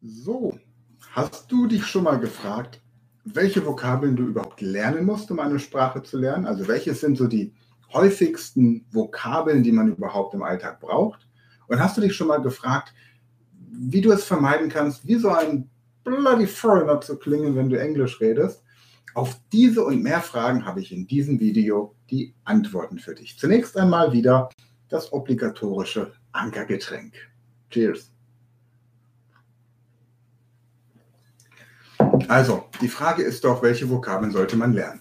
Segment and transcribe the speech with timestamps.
[0.00, 0.56] So,
[1.10, 2.80] hast du dich schon mal gefragt,
[3.24, 6.46] welche Vokabeln du überhaupt lernen musst, um eine Sprache zu lernen?
[6.46, 7.52] Also welche sind so die
[7.92, 11.26] häufigsten Vokabeln, die man überhaupt im Alltag braucht?
[11.66, 12.94] Und hast du dich schon mal gefragt,
[13.70, 15.68] wie du es vermeiden kannst, wie so ein
[16.04, 18.62] bloody foreigner zu klingen, wenn du Englisch redest?
[19.14, 23.36] Auf diese und mehr Fragen habe ich in diesem Video die Antworten für dich.
[23.36, 24.48] Zunächst einmal wieder
[24.88, 27.14] das obligatorische Ankergetränk.
[27.70, 28.12] Cheers.
[32.28, 35.00] Also, die Frage ist doch, welche Vokabeln sollte man lernen?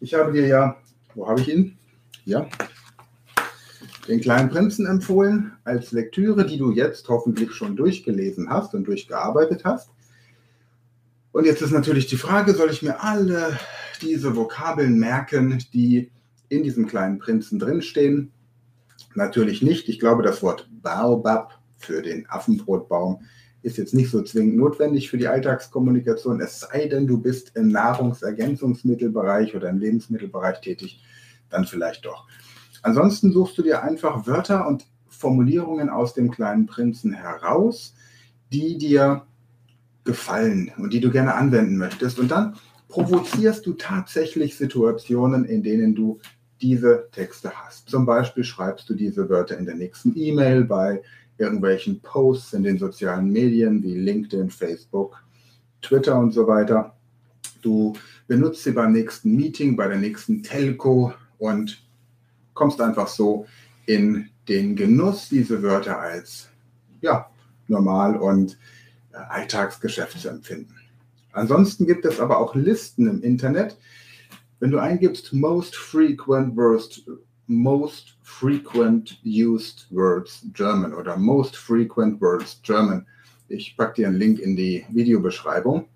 [0.00, 0.76] Ich habe dir ja,
[1.14, 1.76] wo habe ich ihn?
[2.24, 2.46] Ja,
[4.08, 9.64] den kleinen Prinzen empfohlen als Lektüre, die du jetzt hoffentlich schon durchgelesen hast und durchgearbeitet
[9.64, 9.90] hast.
[11.32, 13.58] Und jetzt ist natürlich die Frage, soll ich mir alle
[14.00, 16.10] diese Vokabeln merken, die
[16.48, 18.32] in diesem kleinen Prinzen drinstehen?
[19.14, 19.88] Natürlich nicht.
[19.88, 23.22] Ich glaube, das Wort Baobab für den Affenbrotbaum
[23.62, 27.68] ist jetzt nicht so zwingend notwendig für die Alltagskommunikation, es sei denn, du bist im
[27.68, 31.02] Nahrungsergänzungsmittelbereich oder im Lebensmittelbereich tätig,
[31.50, 32.26] dann vielleicht doch.
[32.82, 37.94] Ansonsten suchst du dir einfach Wörter und Formulierungen aus dem kleinen Prinzen heraus,
[38.52, 39.22] die dir
[40.04, 42.18] gefallen und die du gerne anwenden möchtest.
[42.18, 42.56] Und dann
[42.88, 46.20] provozierst du tatsächlich Situationen, in denen du
[46.60, 47.88] diese Texte hast.
[47.88, 51.02] Zum Beispiel schreibst du diese Wörter in der nächsten E-Mail bei
[51.38, 55.22] irgendwelchen Posts in den sozialen Medien wie LinkedIn, Facebook,
[55.80, 56.94] Twitter und so weiter.
[57.62, 57.94] Du
[58.26, 61.82] benutzt sie beim nächsten Meeting, bei der nächsten Telco und
[62.54, 63.46] kommst einfach so
[63.86, 66.48] in den Genuss, diese Wörter als
[67.00, 67.30] ja,
[67.68, 68.58] normal und
[69.12, 70.74] äh, Alltagsgeschäft zu empfinden.
[71.32, 73.76] Ansonsten gibt es aber auch Listen im Internet.
[74.58, 77.08] Wenn du eingibst Most Frequent Worst
[77.48, 83.06] most frequent used words German oder most frequent words German.
[83.48, 85.88] Ich packe dir einen Link in die Videobeschreibung.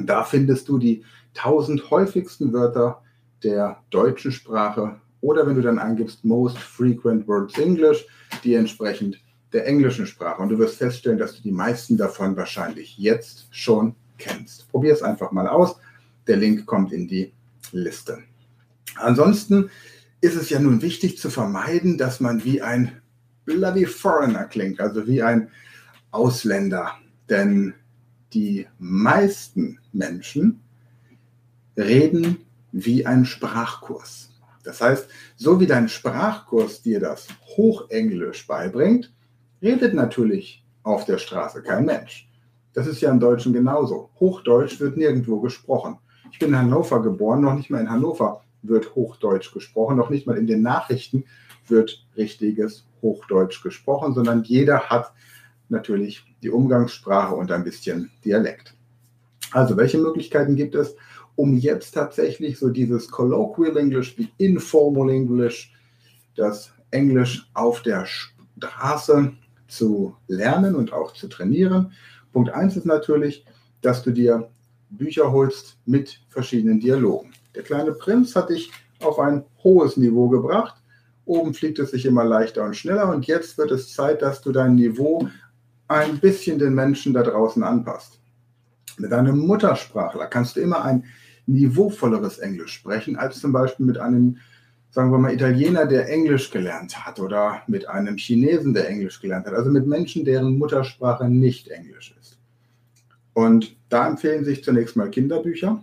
[0.00, 1.04] Da findest du die
[1.36, 3.02] 1000 häufigsten Wörter
[3.42, 8.04] der deutschen Sprache oder wenn du dann eingibst most frequent words English,
[8.42, 9.20] die entsprechend
[9.52, 10.42] der englischen Sprache.
[10.42, 14.68] Und du wirst feststellen, dass du die meisten davon wahrscheinlich jetzt schon kennst.
[14.70, 15.76] Probier es einfach mal aus.
[16.26, 17.32] Der Link kommt in die
[17.70, 18.18] Liste.
[18.96, 19.70] Ansonsten
[20.22, 23.02] ist es ja nun wichtig zu vermeiden, dass man wie ein
[23.44, 25.50] bloody foreigner klingt, also wie ein
[26.12, 26.92] Ausländer.
[27.28, 27.74] Denn
[28.32, 30.60] die meisten Menschen
[31.76, 32.38] reden
[32.70, 34.30] wie ein Sprachkurs.
[34.62, 39.12] Das heißt, so wie dein Sprachkurs dir das Hochenglisch beibringt,
[39.60, 42.30] redet natürlich auf der Straße kein Mensch.
[42.74, 44.10] Das ist ja im Deutschen genauso.
[44.20, 45.98] Hochdeutsch wird nirgendwo gesprochen.
[46.30, 49.96] Ich bin in Hannover geboren, noch nicht mal in Hannover wird Hochdeutsch gesprochen.
[49.96, 51.24] Noch nicht mal in den Nachrichten
[51.66, 55.12] wird richtiges Hochdeutsch gesprochen, sondern jeder hat
[55.68, 58.74] natürlich die Umgangssprache und ein bisschen Dialekt.
[59.50, 60.96] Also welche Möglichkeiten gibt es,
[61.34, 65.72] um jetzt tatsächlich so dieses Colloquial English wie Informal English,
[66.36, 69.32] das Englisch auf der Straße
[69.66, 71.92] zu lernen und auch zu trainieren?
[72.32, 73.44] Punkt 1 ist natürlich,
[73.80, 74.48] dass du dir
[74.90, 77.32] Bücher holst mit verschiedenen Dialogen.
[77.54, 78.70] Der kleine Prinz hat dich
[79.00, 80.76] auf ein hohes Niveau gebracht.
[81.24, 84.52] Oben fliegt es sich immer leichter und schneller und jetzt wird es Zeit, dass du
[84.52, 85.28] dein Niveau
[85.88, 88.18] ein bisschen den Menschen da draußen anpasst.
[88.98, 91.04] Mit einem Muttersprachler kannst du immer ein
[91.46, 94.38] niveauvolleres Englisch sprechen, als zum Beispiel mit einem,
[94.90, 99.46] sagen wir mal, Italiener, der Englisch gelernt hat oder mit einem Chinesen, der Englisch gelernt
[99.46, 99.54] hat.
[99.54, 102.38] Also mit Menschen, deren Muttersprache nicht Englisch ist.
[103.34, 105.82] Und da empfehlen sich zunächst mal Kinderbücher.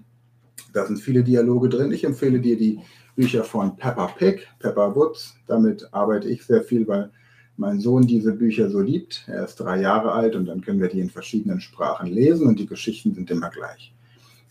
[0.73, 1.91] Da sind viele Dialoge drin.
[1.91, 2.79] Ich empfehle dir die
[3.15, 5.35] Bücher von Peppa Pig, Peppa Woods.
[5.47, 7.11] Damit arbeite ich sehr viel, weil
[7.57, 9.25] mein Sohn diese Bücher so liebt.
[9.27, 12.57] Er ist drei Jahre alt und dann können wir die in verschiedenen Sprachen lesen und
[12.59, 13.93] die Geschichten sind immer gleich.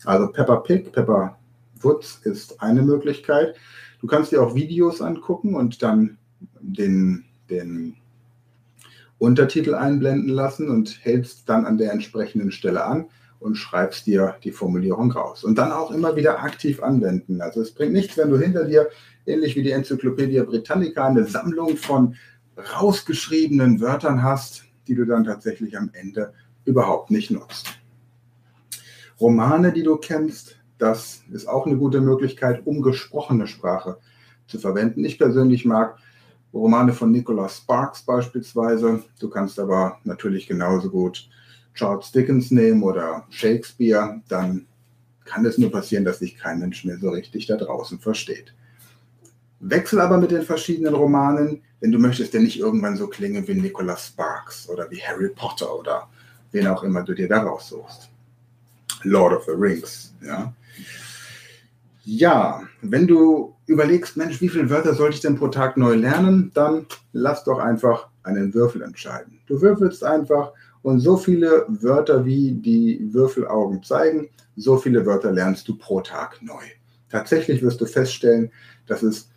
[0.05, 1.37] Also Peppa Pig, Peppa
[1.81, 3.55] Woods ist eine Möglichkeit.
[4.01, 6.17] Du kannst dir auch Videos angucken und dann
[6.61, 7.95] den, den
[9.17, 14.51] Untertitel einblenden lassen und hältst dann an der entsprechenden Stelle an und schreibst dir die
[14.51, 15.43] Formulierung raus.
[15.43, 17.41] Und dann auch immer wieder aktiv anwenden.
[17.41, 18.89] Also es bringt nichts, wenn du hinter dir,
[19.25, 22.15] ähnlich wie die Enzyklopädie Britannica, eine Sammlung von
[22.75, 26.33] rausgeschriebenen Wörtern hast, die du dann tatsächlich am Ende
[26.65, 27.79] überhaupt nicht nutzt.
[29.19, 33.97] Romane, die du kennst, das ist auch eine gute Möglichkeit, um gesprochene Sprache
[34.47, 35.03] zu verwenden.
[35.05, 35.97] Ich persönlich mag
[36.53, 39.03] Romane von Nicholas Sparks beispielsweise.
[39.19, 41.29] Du kannst aber natürlich genauso gut
[41.79, 44.21] Charles Dickens nehmen oder Shakespeare.
[44.27, 44.65] Dann
[45.23, 48.53] kann es nur passieren, dass sich kein Mensch mehr so richtig da draußen versteht.
[49.61, 53.53] Wechsel aber mit den verschiedenen Romanen, denn du möchtest ja nicht irgendwann so klingen wie
[53.53, 56.09] Nicholas Sparks oder wie Harry Potter oder
[56.51, 58.09] wen auch immer du dir da raussuchst.
[59.03, 60.53] Lord of the Rings, ja.
[62.03, 66.51] Ja, wenn du überlegst, Mensch, wie viele Wörter sollte ich denn pro Tag neu lernen,
[66.53, 69.39] dann lass doch einfach einen Würfel entscheiden.
[69.47, 75.67] Du würfelst einfach und so viele Wörter, wie die Würfelaugen zeigen, so viele Wörter lernst
[75.67, 76.63] du pro Tag neu.
[77.09, 78.51] Tatsächlich wirst du feststellen,
[78.87, 79.29] dass es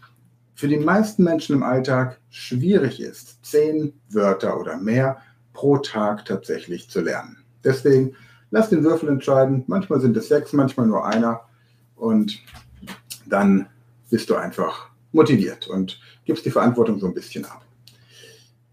[0.54, 5.18] für die meisten Menschen im Alltag schwierig ist, zehn Wörter oder mehr
[5.52, 7.38] pro Tag tatsächlich zu lernen.
[7.64, 8.14] Deswegen
[8.50, 9.64] lass den Würfel entscheiden.
[9.66, 11.40] Manchmal sind es sechs, manchmal nur einer.
[11.96, 12.40] Und
[13.26, 13.66] dann
[14.10, 17.64] bist du einfach motiviert und gibst die Verantwortung so ein bisschen ab.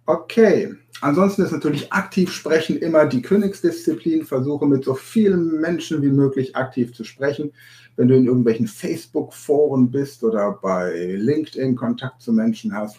[0.06, 4.26] Okay, ansonsten ist natürlich aktiv sprechen immer die Königsdisziplin.
[4.26, 7.52] Versuche mit so vielen Menschen wie möglich aktiv zu sprechen.
[7.96, 12.98] Wenn du in irgendwelchen Facebook-Foren bist oder bei LinkedIn Kontakt zu Menschen hast,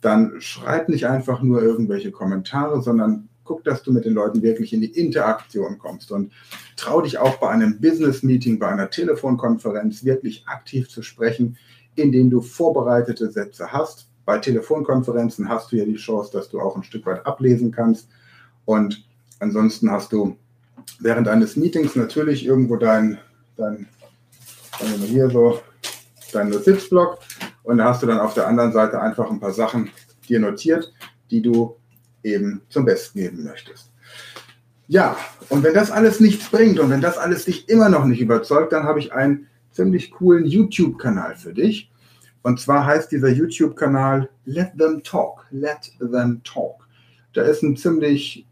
[0.00, 4.72] dann schreib nicht einfach nur irgendwelche Kommentare, sondern guck, dass du mit den Leuten wirklich
[4.72, 6.32] in die Interaktion kommst und
[6.76, 11.56] trau dich auch bei einem Business-Meeting, bei einer Telefonkonferenz wirklich aktiv zu sprechen,
[11.96, 14.07] indem du vorbereitete Sätze hast.
[14.28, 18.10] Bei Telefonkonferenzen hast du ja die Chance, dass du auch ein Stück weit ablesen kannst.
[18.66, 19.02] Und
[19.38, 20.36] ansonsten hast du
[21.00, 23.16] während eines Meetings natürlich irgendwo dein,
[23.56, 23.86] dein
[25.06, 25.62] hier so,
[26.30, 27.20] dein Notizblock
[27.62, 29.88] und da hast du dann auf der anderen Seite einfach ein paar Sachen
[30.28, 30.92] dir notiert,
[31.30, 31.76] die du
[32.22, 33.90] eben zum Besten geben möchtest.
[34.88, 35.16] Ja,
[35.48, 38.74] und wenn das alles nichts bringt und wenn das alles dich immer noch nicht überzeugt,
[38.74, 41.90] dann habe ich einen ziemlich coolen YouTube-Kanal für dich.
[42.48, 45.44] Und zwar heißt dieser YouTube-Kanal Let Them Talk.
[45.50, 46.88] Let Them Talk.
[47.34, 48.46] Da ist ein ziemlich,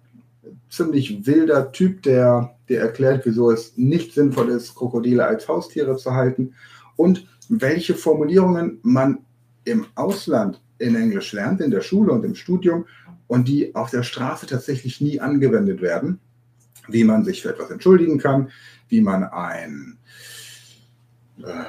[0.68, 6.12] ziemlich wilder Typ, der, der erklärt, wieso es nicht sinnvoll ist, Krokodile als Haustiere zu
[6.12, 6.52] halten
[6.96, 9.20] und welche Formulierungen man
[9.64, 12.84] im Ausland in Englisch lernt, in der Schule und im Studium
[13.28, 16.20] und die auf der Straße tatsächlich nie angewendet werden,
[16.86, 18.50] wie man sich für etwas entschuldigen kann,
[18.90, 19.96] wie man ein,
[21.42, 21.64] äh,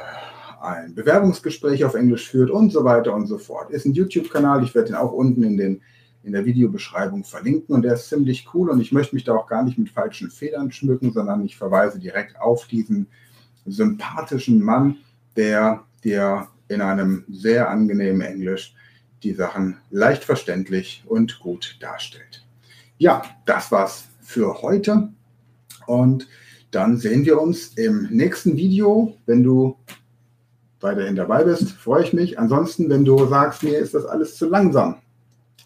[0.62, 3.72] ein Bewerbungsgespräch auf Englisch führt und so weiter und so fort.
[3.72, 5.82] Ist ein YouTube-Kanal, ich werde den auch unten in, den,
[6.24, 9.48] in der Videobeschreibung verlinken und der ist ziemlich cool und ich möchte mich da auch
[9.48, 13.08] gar nicht mit falschen Federn schmücken, sondern ich verweise direkt auf diesen
[13.66, 14.98] sympathischen Mann,
[15.36, 18.76] der dir in einem sehr angenehmen Englisch
[19.24, 22.46] die Sachen leicht verständlich und gut darstellt.
[22.98, 25.10] Ja, das war's für heute.
[25.86, 26.28] Und
[26.72, 29.16] dann sehen wir uns im nächsten Video.
[29.26, 29.78] Wenn du
[30.80, 32.40] weiterhin dabei bist, freue ich mich.
[32.40, 34.98] Ansonsten, wenn du sagst, mir ist das alles zu langsam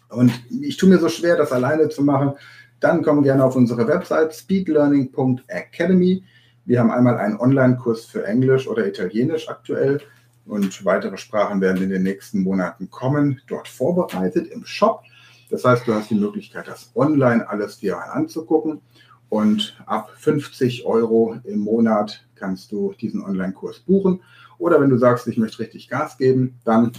[0.08, 2.32] und ich tue mir so schwer, das alleine zu machen,
[2.80, 6.24] dann komm gerne auf unsere Website speedlearning.academy.
[6.64, 10.00] Wir haben einmal einen Online-Kurs für Englisch oder Italienisch aktuell
[10.46, 15.02] und weitere Sprachen werden in den nächsten Monaten kommen, dort vorbereitet im Shop.
[15.50, 18.80] Das heißt, du hast die Möglichkeit, das online alles dir anzugucken
[19.28, 24.20] und ab 50 Euro im Monat kannst du diesen Online-Kurs buchen.
[24.62, 26.92] Oder wenn du sagst, ich möchte richtig Gas geben, dann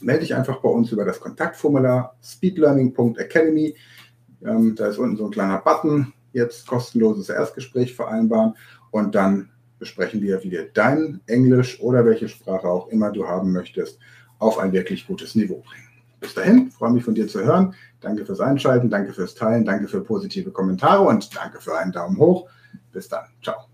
[0.00, 3.74] melde dich einfach bei uns über das Kontaktformular speedlearning.academy.
[4.44, 8.54] Ähm, da ist unten so ein kleiner Button, jetzt kostenloses Erstgespräch vereinbaren
[8.92, 13.50] und dann besprechen wir, wie wir dein Englisch oder welche Sprache auch immer du haben
[13.50, 13.98] möchtest,
[14.38, 15.88] auf ein wirklich gutes Niveau bringen.
[16.20, 17.74] Bis dahin, freue mich von dir zu hören.
[18.02, 22.18] Danke fürs Einschalten, danke fürs Teilen, danke für positive Kommentare und danke für einen Daumen
[22.18, 22.48] hoch.
[22.92, 23.24] Bis dann.
[23.42, 23.73] Ciao.